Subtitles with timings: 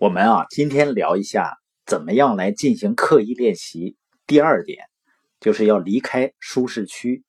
[0.00, 3.98] 我们啊，今天聊一下怎么样来进行刻意练习。
[4.26, 4.86] 第二点，
[5.40, 7.22] 就是要离开舒适区，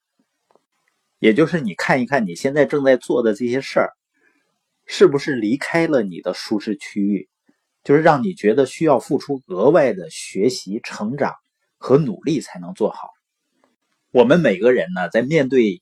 [1.20, 3.90] 也就是你看一看你现在正在做的这些事儿，
[4.86, 7.28] 是不是离开了你的舒适区域，
[7.84, 11.36] 就是让你觉得需要付出额外的学习、成长
[11.78, 13.10] 和努力才能做好。
[14.12, 15.82] 我们每个人呢，在面对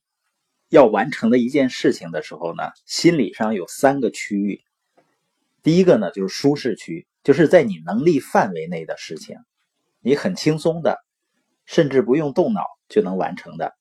[0.68, 4.64] 要完成的一件事情的时候呢，心理上有三个区域。
[5.62, 9.36] 第一个呢，就是舒适区，就是在你能力范围内的事情，
[10.00, 10.96] 你很轻松的，
[11.66, 13.74] 甚至不用动脑就能完成的。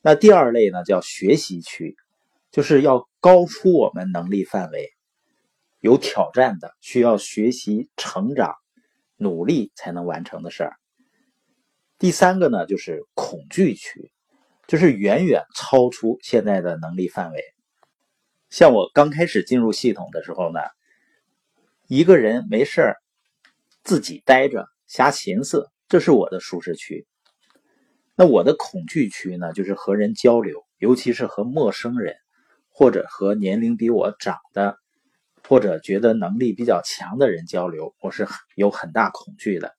[0.00, 1.96] 那第二类呢，叫学习区，
[2.52, 4.90] 就是要高出我们能力范围，
[5.80, 8.54] 有挑战的，需要学习、成长、
[9.16, 10.76] 努力才能完成的事儿。
[11.98, 14.12] 第三个呢，就是恐惧区，
[14.68, 17.42] 就是远远超出现在的能力范围。
[18.50, 20.60] 像我刚开始进入系统的时候呢。
[21.94, 22.96] 一个人没事儿，
[23.84, 27.06] 自己待着瞎寻思，这是我的舒适区。
[28.14, 29.52] 那我的恐惧区呢？
[29.52, 32.16] 就是和人交流，尤其是和陌生人，
[32.70, 34.78] 或者和年龄比我长的，
[35.46, 39.74] 或者觉得能力比较强的人交流，我是有很大恐惧的。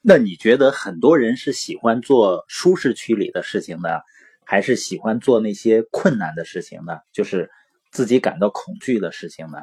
[0.00, 3.88] 那你觉得很多人是喜欢做舒适区里的事情呢，
[4.46, 7.00] 还是喜欢做那些困难的事情呢？
[7.12, 7.50] 就是
[7.90, 9.58] 自己感到恐惧的事情呢？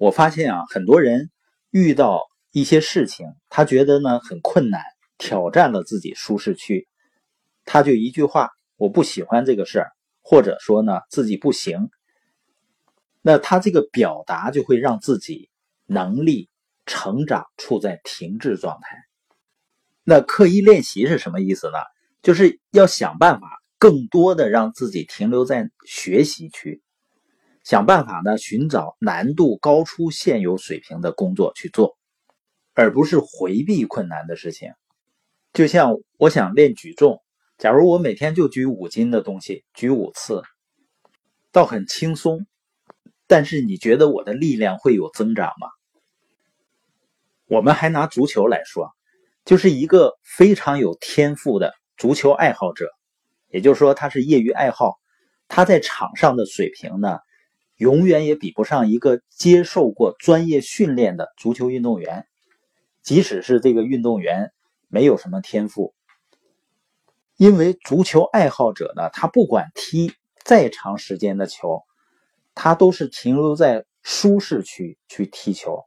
[0.00, 1.30] 我发现啊，很多人
[1.68, 4.80] 遇到一些事情，他觉得呢很困难，
[5.18, 6.88] 挑战了自己舒适区，
[7.66, 9.90] 他就一句话：“我不喜欢这个事儿，
[10.22, 11.90] 或者说呢自己不行。”
[13.20, 15.50] 那他这个表达就会让自己
[15.84, 16.48] 能力
[16.86, 18.96] 成长处在停滞状态。
[20.02, 21.76] 那刻意练习是什么意思呢？
[22.22, 23.46] 就是要想办法
[23.78, 26.82] 更多的让自己停留在学习区。
[27.70, 31.96] 想办法呢，寻找难度高出现有水平的工作去做，
[32.74, 34.72] 而不是回避困难的事情。
[35.52, 37.22] 就像我想练举重，
[37.58, 40.42] 假如我每天就举五斤的东西，举五次，
[41.52, 42.44] 倒很轻松。
[43.28, 45.68] 但是你觉得我的力量会有增长吗？
[47.46, 48.90] 我们还拿足球来说，
[49.44, 52.88] 就是一个非常有天赋的足球爱好者，
[53.46, 54.98] 也就是说他是业余爱好，
[55.46, 57.20] 他在场上的水平呢？
[57.80, 62.26] 永远也比不上一个接受过专业训练的足球运动员，
[63.02, 64.52] 即使是这个运动员
[64.88, 65.94] 没有什么天赋，
[67.38, 70.12] 因为足球爱好者呢，他不管踢
[70.44, 71.82] 再长时间的球，
[72.54, 75.82] 他都是停留在舒适区去踢球。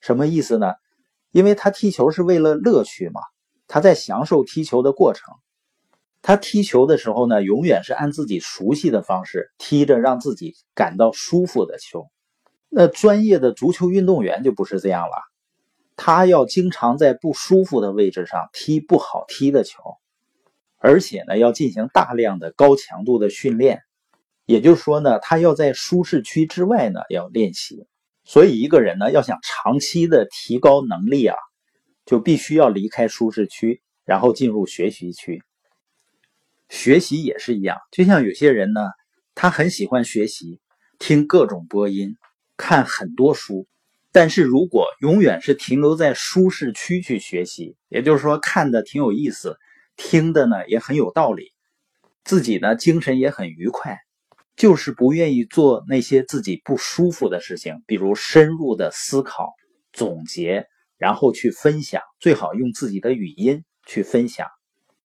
[0.00, 0.72] 什么意思呢？
[1.30, 3.20] 因为他踢球是为了乐趣嘛，
[3.68, 5.34] 他在享受踢球的过程。
[6.26, 12.06] 他踢球的时候呢，永远是按自己熟悉的方式踢着，让自己感到舒服的球。
[12.70, 15.16] 那专业的足球运动员就不是这样了，
[15.96, 19.82] 他要经常在不舒服的位置上踢不好踢的球，
[20.78, 23.82] 而且呢，要进行大量的高强度的训练。
[24.46, 27.86] 也就是说呢，他要在舒适区之外呢要练习。
[28.24, 31.36] 所以一个人呢，要想长期的提高能力啊，
[32.06, 35.42] 就必须要离开舒适区，然后进入学习区。
[36.68, 38.80] 学习也是一样，就像有些人呢，
[39.34, 40.60] 他很喜欢学习，
[40.98, 42.16] 听各种播音，
[42.56, 43.66] 看很多书。
[44.12, 49.56] 但是如果永远是停留在舒适区去学习，也就是说看的挺有意思，
[49.96, 51.52] 听的呢也很有道理，
[52.24, 53.98] 自己呢精神也很愉快，
[54.56, 59.52] 就是不愿意做那些自己不舒服的事情，比如深入的思考、
[59.92, 60.66] 总结，
[60.96, 64.46] 然后去分享，最好用自己的语音去分享。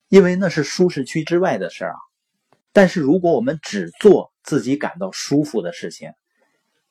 [0.09, 1.97] 因为那是舒适区之外的事儿啊，
[2.73, 6.13] 但是如果我们只做自己感到舒服的事情，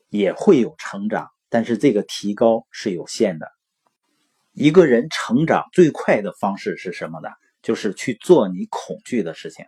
[0.08, 3.50] 也会有成长，但是这个提高是有限的。
[4.52, 7.28] 一个人成长最快的方式是什么呢？
[7.60, 9.66] 就是去做你恐惧的事情。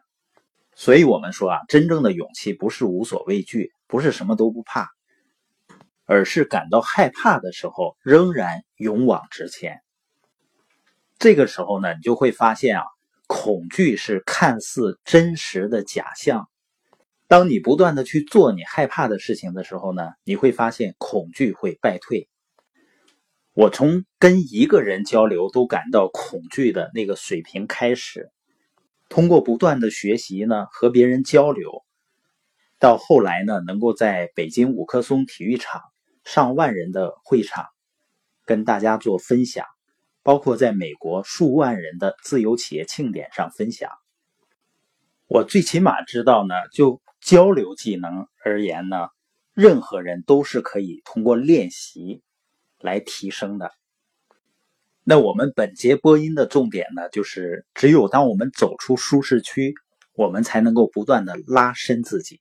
[0.76, 4.88] 所以我们说啊，真正的勇气不是无所畏惧，不是什么都不怕，
[6.04, 9.82] 而是感到害怕的时候仍然勇往直前。
[11.18, 12.84] 这个时候呢，你就会发现啊。
[13.32, 16.48] 恐惧是看似真实的假象。
[17.28, 22.28] 当你不断的去做你害怕的事情的时候呢，你会发现恐惧会败退。
[23.52, 28.32] 我从跟一个人交流都感到恐惧的那个水平开始，
[29.08, 31.84] 通过不断的学习呢，和别人交流，
[32.80, 35.80] 到后来呢，能够在北京五棵松体育场
[36.24, 37.66] 上万人的会场
[38.44, 39.64] 跟大家做分享。
[40.22, 43.90] 包括在美国数万人的自由企业庆典上分享，
[45.26, 49.08] 我最起码知道呢，就交流技能而言呢，
[49.54, 52.22] 任何人都是可以通过练习
[52.80, 53.70] 来提升的。
[55.02, 59.74] 那我们本节播音的重点呢，就是只有当我们走出舒适区，
[60.12, 62.40] 我们才能够不断的拉伸自己。